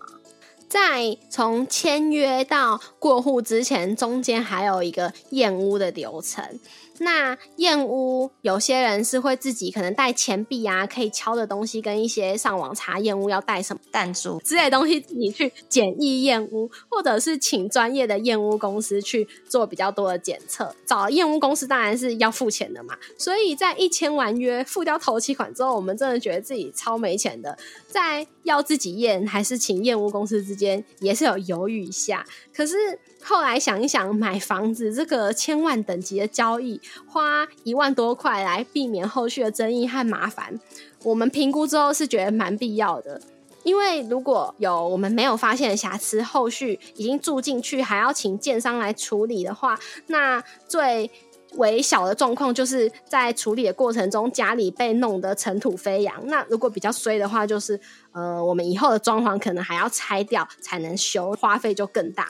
[0.70, 6.60] 在从签约到过户之前，中间还有一个验屋的流程。
[7.00, 20.76] 那燕屋，有些人是会自己可能带钱币啊，可以敲的东西，跟一些上网查燕屋要带什么弹珠之类东西，自己去简易燕屋，或者是请专业的燕屋公司去做比较多的检测。
[20.86, 32.78] 找燕屋公司当然是要付钱的嘛，所以在一签完约，付掉头期款之后，我们真的觉得自己超没钱的，在要自己验还是请燕屋公司之间也是有犹豫一下，可是。
[33.24, 40.60] 后来想一想，买房子这个千万等级的交易，花一万多块来避免后续的争议和麻烦，
[41.04, 43.22] 我们评估之后是觉得蛮必要的。
[43.64, 51.10] 因为如果有我们没有发现的瑕疵，后续已经住进去还要请建商来处理的话，那最
[51.54, 56.28] 微小的状况就是在处理的过程中家里被弄得尘土飞扬。
[56.28, 57.80] 那如果比较衰的话，就是
[58.12, 62.28] 呃，我们以后的装潢可能还要拆掉才能修，花费就更大。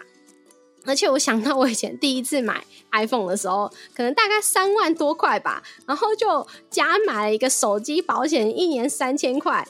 [0.85, 9.65] 而且我想到我以前第一次买 iPhone 的时候，可能大概三万多块吧，然后就加买了一个手机保险，一年三千块。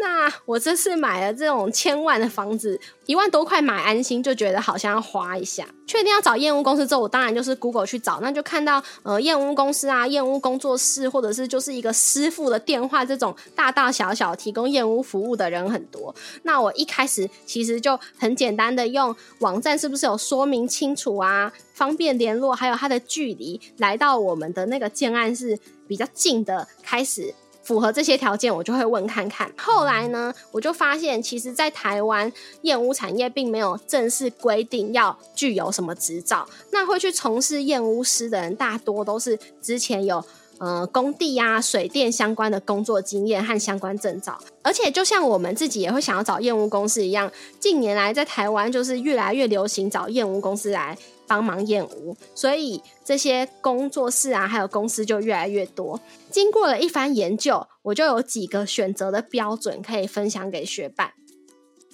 [0.00, 5.66] 那我这次买了这种千万的房子，一万多块买安心，就觉得好像要花一下。
[5.88, 16.14] 确定要找验屋公司之后，我当然就是 Google 去找，那就看到呃验屋公司啊、验屋工作室，或者是就是一个师傅的电话，这种大大小小提供验屋服务的人很多。
[16.44, 25.58] 那我一开始其实就很简单的用网站是不是有说明清楚啊，方便联络，还有它的距离，来到我们的那个建案是
[25.88, 27.34] 比较近的，开始。
[27.68, 29.52] 符合这些条件，我就会问看看。
[29.58, 36.48] 后来呢，我就发现，其实，在台湾燕屋产业并没有正式规定要具有什么执照。
[36.72, 40.24] 那会去从事燕屋师的人，大多都是之前有
[40.56, 44.38] 呃工地呀、水电相关的工作经验和相关证照。
[44.62, 50.96] 而且，就像我们自己也会想要找验屋公司一样，近年来在台湾就是越来越流行找验屋公司来。
[51.28, 56.00] 帮忙验屋，所以这些工作室啊，还有公司就越来越多。
[56.30, 61.12] 经过了一番研究，我就有几个选择的标准可以分享给学伴。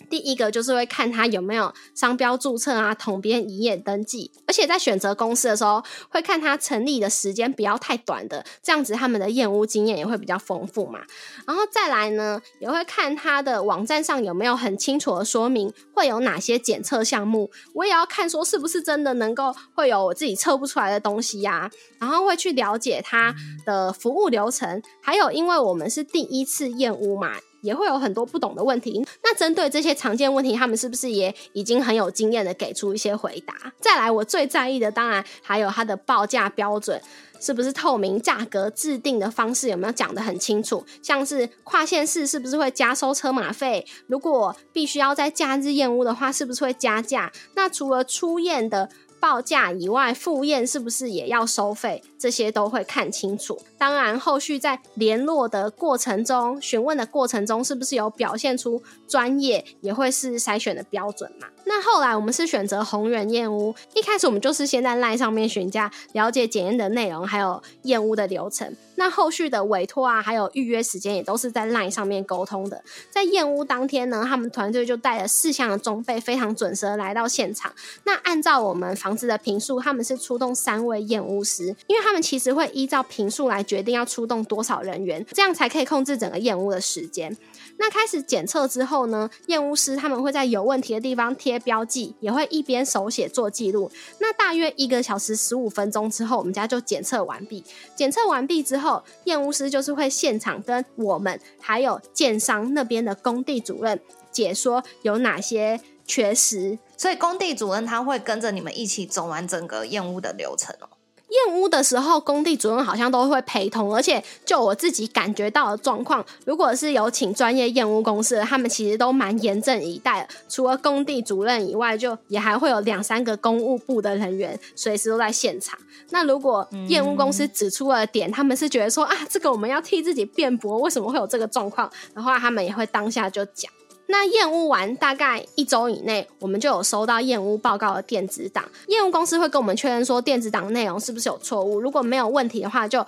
[0.09, 11.01] 第一个就是会看他有没有商标注册啊、统编营业登记，而且在选择公司的时候，会看他成立的时间不要太短的，这样子他们的验屋经验也会比较丰富嘛。
[11.47, 21.71] 然后再来呢，也会看他的网站上有没有很清楚的说明会有哪些检测项目，我也要看说是不是真的能够会有我自己测不出来的东西呀。
[21.99, 27.37] 然后会去了解他的服务流程，还有因为我们是第一次验屋嘛。
[27.65, 29.05] 也会有很多不懂的问题。
[29.23, 33.73] 那针对这些常见问题，他们是不是也已经很有经验的给出一些回答？
[33.81, 37.01] 再来，我最在意的当然还有它的报价标准。
[37.41, 40.83] 是不是透明价格制定的方式有没有讲得很清楚？
[41.03, 43.87] 像是跨县市是不是会加收车马费？
[44.07, 47.31] 如果必须要在假日验屋的话，是不是会加价？
[47.55, 48.89] 那除了出验的
[49.25, 52.03] 报价以外，赴宴是不是也要收费？
[52.19, 53.59] 这些都会看清楚。
[53.79, 61.47] 当然，后续在联络的过程中、询问的过程中，是不是有表现出专业，也会是筛选的标准嘛？
[61.65, 68.77] 那后来我们是选择宏源燕屋，一开始我们就是先在 LINE 上面询价，了解检验的内容，还有燕屋的流程。
[68.97, 72.83] 那后续的委托啊，还有预约时间，也都是在 LINE 上面沟通的。
[73.11, 77.73] 在验屋当天呢，他们团队就带了四项的装备，非常准时来到现场。
[78.05, 87.37] 那按照我们房子的平数，他们是出动三位验屋师，因为他们其实会依照平数来决定要出动多少人员，这样才可以控制整个验屋的时间。
[87.77, 93.91] 那开始检测之后呢，验屋师他们会在有问题的地方贴标记，也会一边手写做记录。
[94.19, 97.65] 那大约一个小时十五分钟之后，我们家就检测完毕。
[97.95, 110.89] 检测完毕之后，验屋师就是会现场跟我们还有建商那边的工地主任解说有哪些缺失，所以工地主任他会跟着你们一起走完整个验屋的流程哦。
[111.29, 120.29] 验屋的时候，工地主任好像都会陪同，而且就我自己感觉到的状况，如果是有请专业验屋公司，他们其实都蛮严阵以待。
[120.49, 125.79] 除了工地主任以外，就也还会有两三个公务部的人员随时都在现场。
[126.11, 133.73] 那如果验屋公司指出了点，他们是觉得说啊，这个我们要替自己辩驳，为什么会有这个状况的话，他们也会当下就讲。
[134.07, 138.65] 那验屋完大概一周以内，我们就有收到验屋报告的电子档。
[138.89, 141.81] 验屋公司会跟我们确认说，电子档内容是不是有错误。
[141.81, 143.05] 如果没有问题的话，就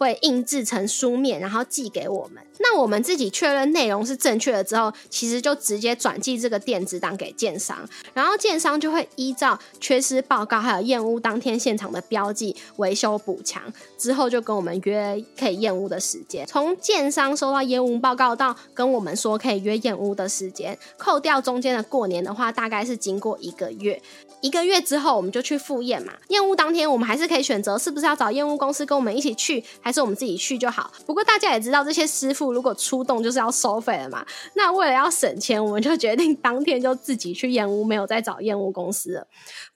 [0.00, 2.42] 会印制成书面，然后寄给我们。
[2.58, 13.62] 那我们自己确认内容是正确的之后，其实就直接转寄这个电子档给建商，然后建商就会依照缺失报告还有验屋当天现场的标记维修补强，
[13.98, 16.46] 之后就跟我们约可以验屋的时间。
[16.46, 24.00] 从建商收到验屋报告到跟我们说可以约验屋的时间，扣掉中间的过年的话，大概是经过一个月。
[24.40, 26.12] 一个月之后，我们就去复验嘛。
[26.28, 30.90] 验屋当天，我们还是可以选择是不是要找验屋公司跟我们一起去，还是我们自己去就好。
[31.06, 34.24] 不过大家也知道，这些师傅如果出动就是要收费的嘛。
[34.54, 39.26] 那为了要省钱，我们就决定当天就自己去验屋，没有再找验屋公司了。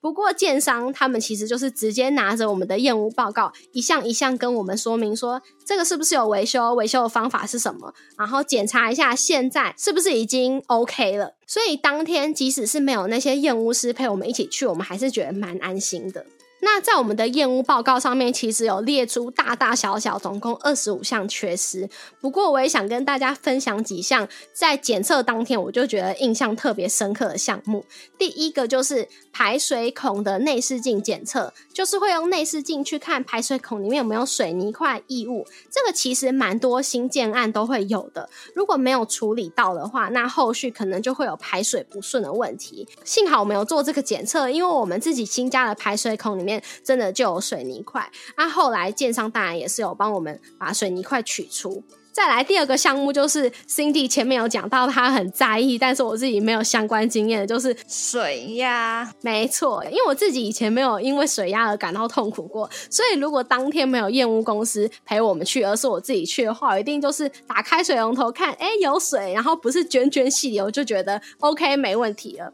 [0.01, 11.35] 不过建商他们其实就是直接拿着我们的验屋报告，一项一项跟我们说明说，这个是不是有维修，维修的方法是什么，然后检查一下现在是不是已经 OK 了。
[11.47, 16.25] 所以当天即使是没有那些验屋师陪我们一起去，我们还是觉得蛮安心的。
[16.61, 21.87] 那在我们的验屋报告上面，其实有列出大大小小总共二十五项缺失。
[22.23, 27.85] 不过我也想跟大家分享几项在检测当天我就觉得印象特别深刻的项目。
[28.17, 35.47] 第一个就是排水孔的内视镜检测，就是会用内视镜去看排水孔里面有没有水泥块异物。
[35.71, 42.89] 这个其实蛮多新建案都会有的，如果没有处理到的话，那后续可能就会有排水不顺的问题。
[43.05, 46.55] 幸好我们有做这个检测，因为我们自己新家的排水孔里面。
[46.85, 51.83] 真的就有水泥块，那后来建商当然也是有帮我们把水泥块取出。
[52.15, 59.13] 再来第二个项目就是 Cindy 前面有讲到，他很在意，但是我自己没有相关经验的，就是水压。
[59.21, 72.53] 没错，因为我自己以前没有因为水压而感到痛苦过，所以如果当天没有验屋公司陪我们去，而是我自己去的话，我一定就是打开水龙头看，哎，有水，然后不是涓涓细流，就觉得 OK 没问题了。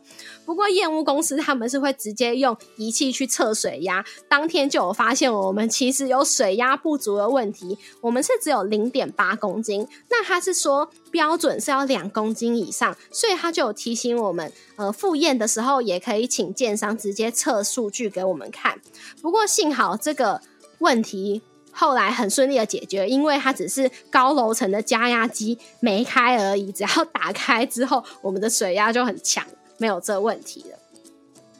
[0.50, 18.80] 不过验屋公司他们是会直接用仪器去测水压，当天就有发现我们其实有水压不足的问题，我们是只有零点八公斤，那他是说标准是要两公斤以上，所以他就有提醒我们，呃，复验的时候也可以请建商直接测数据给我们看。
[19.22, 20.42] 不过幸好这个
[20.80, 29.46] 问题后来很顺利的解决，因为它只是高楼层的加压机没开而已，只要打开之后，我们的水压就很强。
[29.80, 30.78] 没有这问题了。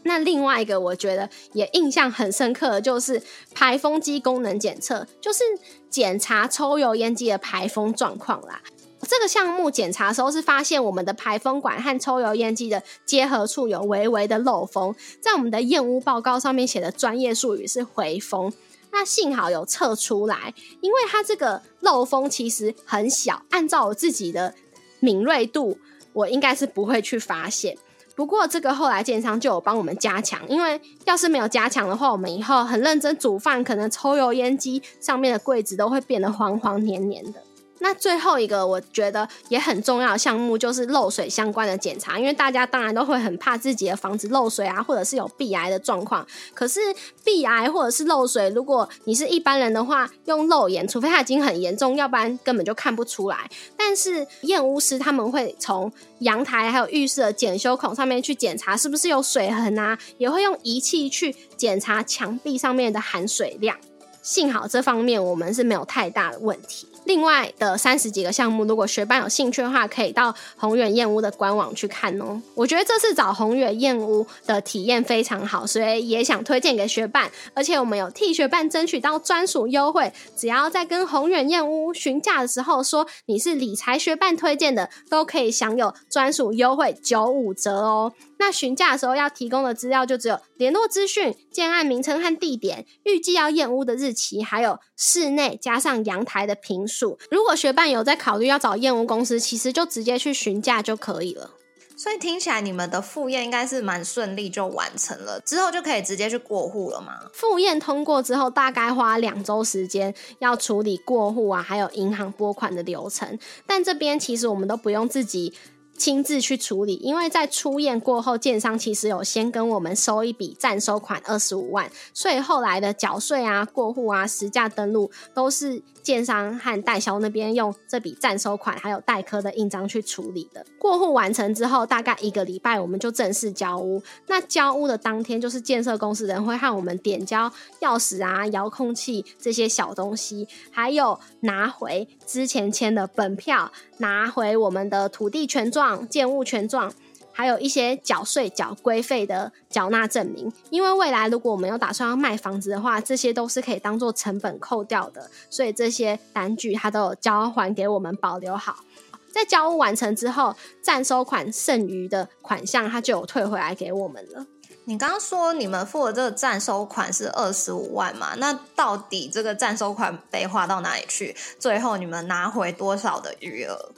[0.02, 3.22] 那另外一个我觉得也印象很深刻的就是
[3.54, 5.42] 排风机功能检测，就是
[5.90, 8.62] 检查抽油烟机的排风状况啦。
[9.09, 18.52] 这个项目检查的时候是发现我们的排风管和抽油烟机的接合处有微微的漏风，在我们的验屋报告上面写的专业术语是回风。
[18.92, 24.55] 那幸好有测出来，因为它这个漏风其实很小，按照我自己的
[24.99, 25.78] 敏锐度，
[26.12, 27.76] 我应该是不会去发现。
[28.21, 37.43] 不过这个后来建商就有帮我们加强，因为要是没有加强的话，我们以后很认真煮饭，可能抽油烟机上面的柜子都会变得黄黄黏黏的。
[37.81, 46.26] 那最后一个我觉得也很重要的项目就是漏水相关的检查，因为大家当然都会很怕自己的房子漏水啊，或者是有壁癌的状况。
[46.55, 46.81] 可是
[47.24, 53.51] 壁癌或者是漏水，如果你是一般人的话，用肉眼，除非它已经很严重，要不然根本就看不出来。
[53.76, 63.76] 但是验屋师他们会从阳台还有浴室的检修孔上面去检查是不是有水痕啊，也会用仪器去检查墙壁上面的含水量。
[64.22, 66.87] 幸好这方面我们是没有太大的问题。
[67.05, 72.40] 另外的三十几个项目，如果学伴有兴趣的话，可以到宏远燕屋的官网去看哦。
[72.55, 77.30] 我觉得这次找宏远燕屋的体验非常好，所以也想推荐给学伴。
[77.55, 88.12] 而且我们有替学伴争取到专属优惠，只要在跟宏远燕屋询价的时候说你是理财学伴推荐的，都可以享有专属优惠九五折哦。
[88.38, 97.18] 那询价的时候要提供的资料就只有联络资讯、建案名称和地点、预计要验屋的日期，还有室内加上阳台的平数。
[97.30, 101.53] 如果学伴有在考虑要找验屋公司，其实就直接去询价就可以了。
[101.97, 107.12] 所以听起来你们的复验应该是蛮顺利就完成了，之后就可以直接去过户了吗？
[107.32, 113.38] 复验通过之后，大概花两周时间要处理过户啊，还有银行拨款的流程。
[113.66, 115.55] 但这边其实我们都不用自己。
[116.01, 130.64] 亲自去处理，因为在出验过后，建商其实有先跟我们收一笔暂收款二十五万，所以后来的缴税啊、过户啊、实价登录都是建商和代销那边用这笔暂收款还有代科的印章去处理的。
[130.78, 134.03] 过户完成之后，大概一个礼拜我们就正式交屋。
[134.26, 146.09] 那交屋的当天，就是建设公司人会和我们点交钥匙啊、遥控器这些小东西，还有拿回之前签的本票，拿回我们的土地权状。
[146.09, 146.93] 建物权状，
[147.33, 150.53] 还有一些缴税缴规费的缴纳证明。
[150.70, 158.85] 因为未来如果我们有打算要卖房子的话，这些都是可以当做成本扣掉的，所以这些单据它都有交还给我们保留好。
[159.33, 164.47] 在交屋完成之后，暂收款剩余的款项，它就有退回来给我们了。
[164.85, 168.35] 你刚刚说你们付的这个暂收款是二十五万嘛？
[168.39, 171.37] 那到底这个暂收款被花到哪里去？
[171.59, 173.93] 最后你们拿回多少的余额？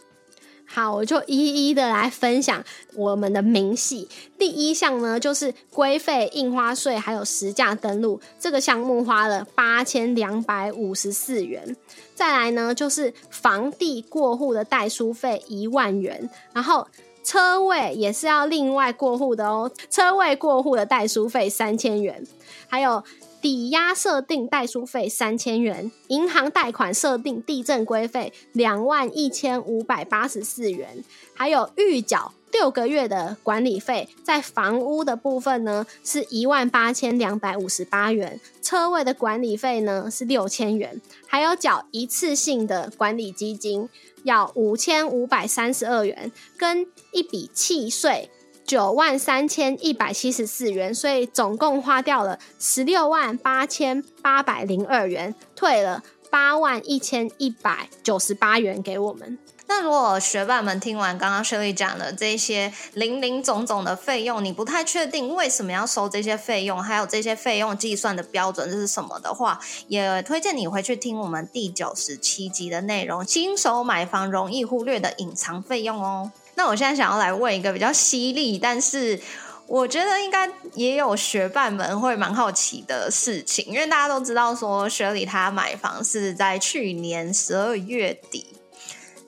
[0.67, 2.65] 好，我就一一的来分享
[2.95, 4.09] 我们的明细。
[4.39, 11.77] 第一项呢，就是规费、印花税还有实价登录，这个项目花了八千两百五十四元。
[12.15, 16.89] 再来呢，就是房地过户的代书费一万元，然后
[17.25, 22.27] 车位也是要另外过户的哦，车位过户的代书费三千元，
[22.69, 23.03] 还有。
[23.43, 31.03] 抵押设定代书费三千元，银行贷款设定地震规费两万一千五百八十四元，
[31.35, 43.89] 还有预缴六个月的管理费，在房屋的部分呢是一万八千两百五十八元，车位的管理费呢是六千元，还有缴一次性的管理基金
[44.25, 48.31] 要五千五百三十二元，跟一笔契税。
[48.65, 59.37] 九万三千一百七十四元，所以总共花掉了十六万八千八百零二元，退了八万一千一百九十八元给我们。
[59.67, 69.59] 那如果学霸们听完刚刚学理讲的这些零零总总的费用，你不太确定为什么要收这些费用，还有这些费用计算的标准是什么的话，
[69.89, 76.31] 也推荐你回去听我们第九十七集的内容：新手买房容易忽略的隐藏费用哦。
[76.55, 79.19] 那我现在想要来问一个比较犀利，但是
[79.67, 88.52] 我觉得应该也有学伴们会蛮好奇的事情，因为大家都知道说雪里他买房是在去年十二月底。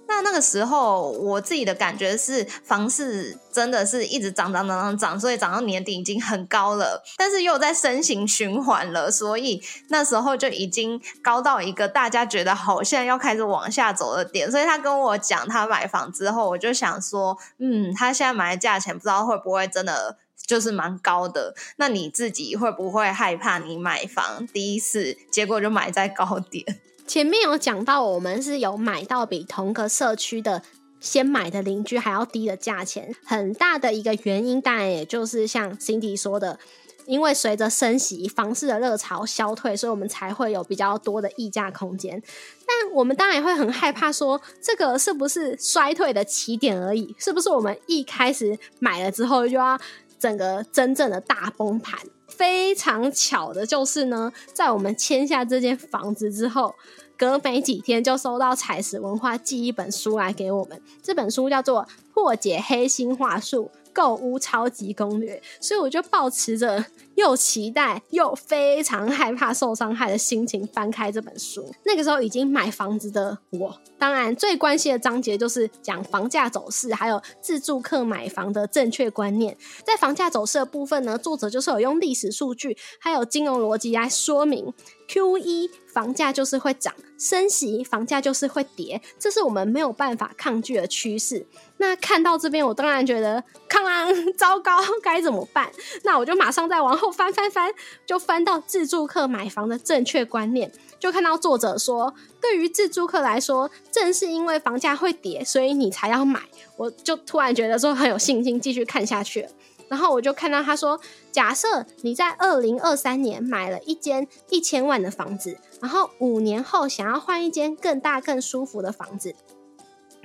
[0.07, 14.51] 那那个时候，我自己的感觉是，房市真的是一直涨涨涨涨涨，所以涨到年底已经很高了，但是又在身形循环了，所以那时候就已经高到一个大家觉得好像要开始往下走的点。
[14.51, 21.55] 所以他跟我讲他买房之后，我就想说，嗯，他现在买的价钱不知道会不会真的就是蛮高的。
[21.77, 26.81] 那你自己会不会害怕你买房第一次，结果就买在高点？
[27.07, 30.63] 前面有讲到，我们是有买到比同个社区的
[31.01, 36.59] 先买的邻居还要低的价钱，很大的一个原因，当然也就是像 Cindy 说的，
[37.07, 42.23] 因为随着升息，房市的热潮消退，所以我们才会有比较多的溢价空间。
[42.67, 47.15] 但我们当然也会很害怕，说这个是不是衰退的起点而已？
[47.19, 49.79] 是不是我们一开始买了之后就要
[50.19, 52.01] 整个真正的大崩盘？
[52.37, 56.74] 非常巧的就是呢，在我们签下这间房子之后，
[57.16, 60.80] 隔没几天就收到彩石文化寄一本书来给我们。
[61.03, 61.82] 这本书叫做
[62.12, 66.85] 《破解黑心话术：购屋超级攻略，所以我就抱持着
[67.17, 71.73] 又期待又非常害怕受伤害的心情翻开这本书。
[71.85, 79.57] 那个时候已经买房子的我，当然最关心的章节就是讲房价走势，还有自住客买房的正确观念。
[79.85, 84.73] 在房价走势的部分呢，作者就是有用历史数据还有金融逻辑来说明。
[85.07, 91.47] Q 一房价就是会涨，升息房价就是会跌，这是我们没有办法抗拒的趋势。
[91.77, 94.07] 那看到这边，我当然觉得，康啊，
[94.39, 95.71] 糟糕，该怎么办？
[96.05, 97.73] 那我就马上再往翻翻翻，
[98.07, 106.43] 就翻到自住客买房的正确观念，就看到作者说，对于自住客来说，正是因为房价会跌，所以你才要买。
[106.77, 109.49] 我就突然觉得说很有信心继续看下去。
[109.87, 110.99] 然后我就看到他说，
[111.31, 119.35] 假设你在二零二三年买了一间一千万的房子，然后五年后想要换一间更大更舒服的房子，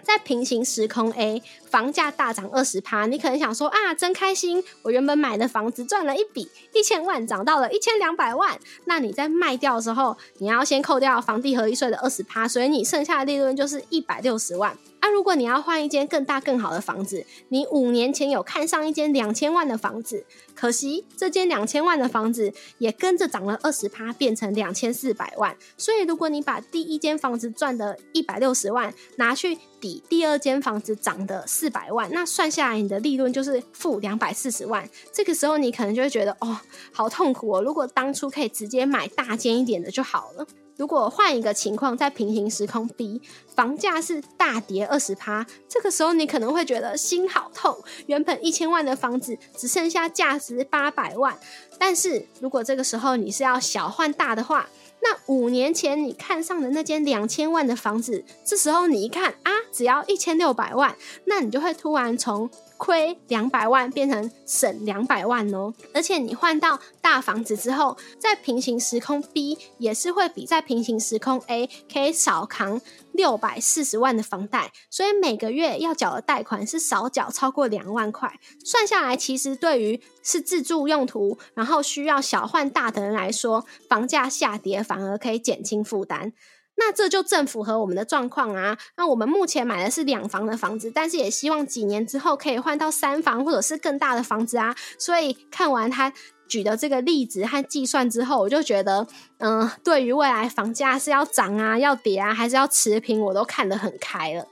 [0.10, 1.39] 在平行时空 A
[1.70, 8.57] 房价大涨二十趴，你可能想说啊，真开心，我原本买的房子赚了一笔一千万，涨到了一千两百万。
[8.86, 14.76] 那你在卖掉的时候，你要先扣掉房地合一税的二十趴，所以你剩下的利润就是一百六十万。
[15.00, 25.56] 啊，如果你要换一间更大更好的房子，你五年前有看上一间两千万的房子，可惜这间两千万的房子也跟着涨了二十趴，变成两千四百万。
[25.78, 34.89] 所以，如果你把第一间房子赚的一百六十万拿去抵第二间房子涨的四百万，那算下来你的利润就是负两百四十万。
[35.14, 36.60] 这个时候你可能就会觉得，哦，
[36.91, 37.62] 好痛苦哦！
[37.62, 40.45] 如果当初可以直接买大间一点的就好了。
[40.80, 43.22] 如果换一个情况，在平行时空 B，
[43.54, 47.78] 房价是大跌二十趴，这个时候你可能会觉得心好痛。
[48.06, 51.38] 原本一千万的房子只剩下价值八百万，
[51.78, 54.70] 但是如果这个时候你是要小换大的话，
[55.02, 60.95] 那五年前你看上的那间两千万的房子，这时候你一看啊，只要一千六百万，
[61.26, 62.50] 那你就会突然从。
[62.80, 72.80] 亏两百万变成省两百万哦，而且你换到大房子之后，在平行时空 B 也是会比在平行时空 A 可以少扛
[73.12, 78.39] 六百四十万的房贷，所以每个月要缴的贷款是少缴超过两万块。
[78.64, 86.34] 算下来，其实对于是自住用途，然后需要小换大的人来说，房价下跌反而可以减轻负担。
[86.82, 88.78] 那这就正符合我们的状况啊！
[88.96, 94.74] 那我们目前买的是两房的房子，但是也希望几年之后可以换到三房或者是更大的房子啊。
[94.98, 96.14] 所以看完他
[96.48, 99.06] 举的这个例子和计算之后，我就觉得，
[99.40, 104.48] 嗯，对于未来房价是要涨啊、要跌啊，还是要持平，我都看得很开了。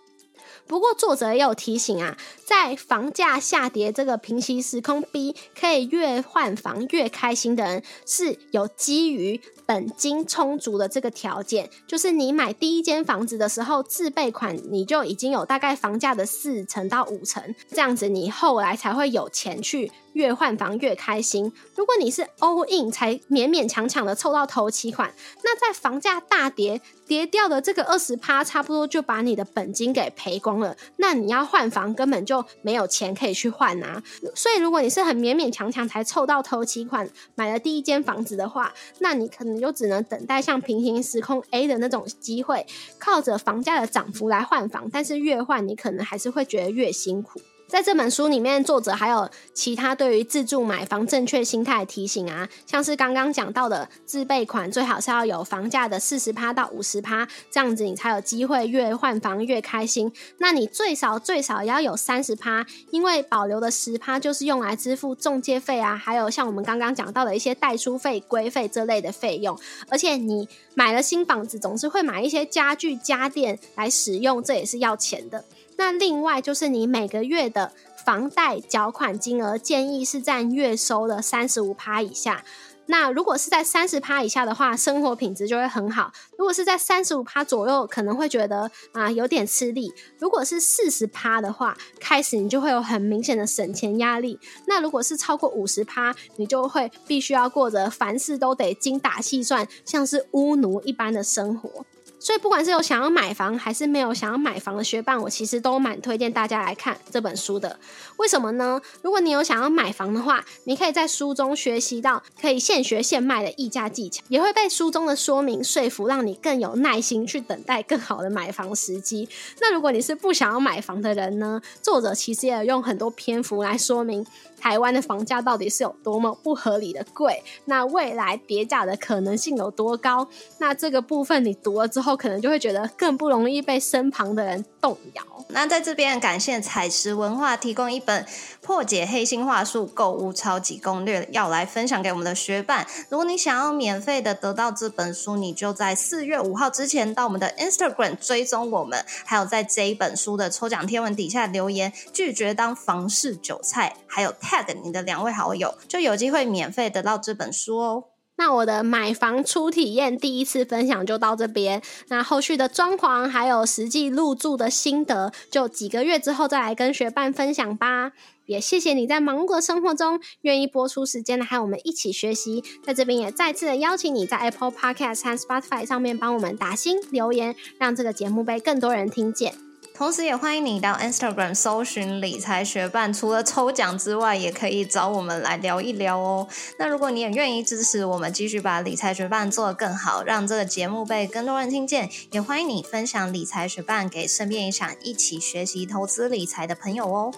[0.68, 9.41] 不过作者也有提醒啊，在房价下跌这个平行时空 B，可以越换房越开心的人，是有基于。
[9.68, 21.51] 本金充足的这个条件，就是你买第一间房子的时候，自备款你就已经有大概房价的四成到五成，这样子你后来才会有钱去越换房越开心。
[21.76, 25.13] 如果你是 all in 才勉勉强强的凑到头期款，
[25.43, 30.76] 那在房价大跌跌掉的这个二十趴，差不多就把你的本金给赔光了。
[30.97, 34.01] 那你要换房根本就没有钱可以去换啊。
[34.34, 39.57] 所以如果你是很勉勉强强才凑到头期款买了第一间房子的话，那你可能。
[39.57, 42.65] 就只能等待像平行时空 A 的那种机会，
[42.99, 47.41] 靠着房价的涨幅来换房，但是越换你可能还是会觉得越辛苦。
[47.68, 60.09] 在这本书里面，作者还有其他对于自住买房正确心态提醒啊，像是刚刚讲到的自备款最好是要有房价的四十趴到五十趴，这样子你才有机会越换房越开心。
[60.38, 69.59] 那你最少最少也要有三十趴，因为保留的十趴就是用来支付中介费啊，还有像我们刚刚讲到的一些代书费、规费这类的费用。
[69.89, 75.43] 而且你买了新房子，总是会买一些家具家电来使用，这也是要钱的。
[75.78, 77.71] 那另外就是你每个月的
[78.05, 82.43] 房贷缴款金额，建议是占月收的三十五趴以下。
[82.89, 89.93] 那如果是在三十趴以下的话，生活品质就会很好；如果是在三十五趴左右，可能会觉得啊有点吃力。
[90.19, 94.39] 如果是四十趴的话，开始你就会有很明显的省钱压力。
[94.67, 101.86] 那如果是超过五十趴，你就会必须要过着凡事都得精打细算，像是巫奴一般的生活。
[102.20, 107.80] 所以，不管是有想要买房还是没有想要买房的学伴，我其实都蛮推荐大家来看这本书的。
[108.18, 108.82] 为什么呢？
[109.01, 119.30] 如果你有想要买房的话，你可以在书中学习到可以现学现卖的议价技巧，也会被书中的说明说服，让你更有耐心去等待更好的买房时机。
[119.59, 121.61] 那如果你是不想要买房的人呢？
[121.82, 124.26] 作者其实也有用很多篇幅来说明。
[124.59, 127.43] 台湾的房价到底是有多么不合理的贵？
[127.65, 130.28] 那未来跌价的可能性有多高？
[130.57, 135.23] 那这个部分你读了之后，可能就会觉得更不容易被身旁的人动摇。
[135.49, 138.25] 那在这边感谢彩石文化提供一本
[138.61, 142.85] 破解黑心话术购物超级攻略，要来分享给我们的学伴。
[143.09, 158.03] 如果你想要免费的得到这本书，你就在四月五号之前到我们的 Instagram 追踪我们，还有在这一本书的抽奖贴文底下留言拒绝当房事韭菜，还有 tag 你的两位好友，就有机会免费得到这本书哦。
[158.38, 168.11] 那我的买房初体验第一次分享就到这边，那后续的装潢还有实际入住的心得，就几个月之后再来跟学伴分享吧。
[168.45, 179.66] 也谢谢你在忙碌的生活中愿意播出时间来和我们一起学习，在这边也再次的邀请你在 Apple Podcast 和 Spotify 上面帮我们打新留言，让这个节目被更多人听见。
[179.97, 186.47] 同时，也欢迎你到 Instagram 搜寻理财学伴，除了抽奖之外，也可以找我们来聊一聊哦。
[186.77, 197.33] 那如果你也愿意支持我们，继续把理财学伴做得更好，让这个节目被更多人听见，也欢迎你分享理财学伴给身边想一起学习投资理财的朋友哦。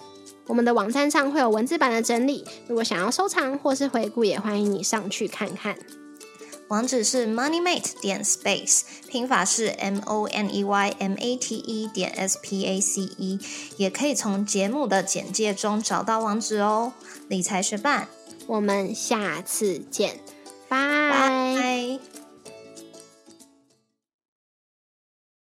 [0.46, 5.74] 我们的网站上会有文字版的整理，如果想要收藏或是回顾，也欢迎你上去看看。
[6.70, 12.64] 网址是 moneymate 点 space，拼法是 m o n e y m a t e 点 s p
[12.64, 13.40] a c e，
[13.76, 16.92] 也可以从节目的简介中找到网址哦。
[17.26, 18.06] 理财学伴，
[18.46, 20.20] 我们下次见，
[20.68, 21.98] 拜。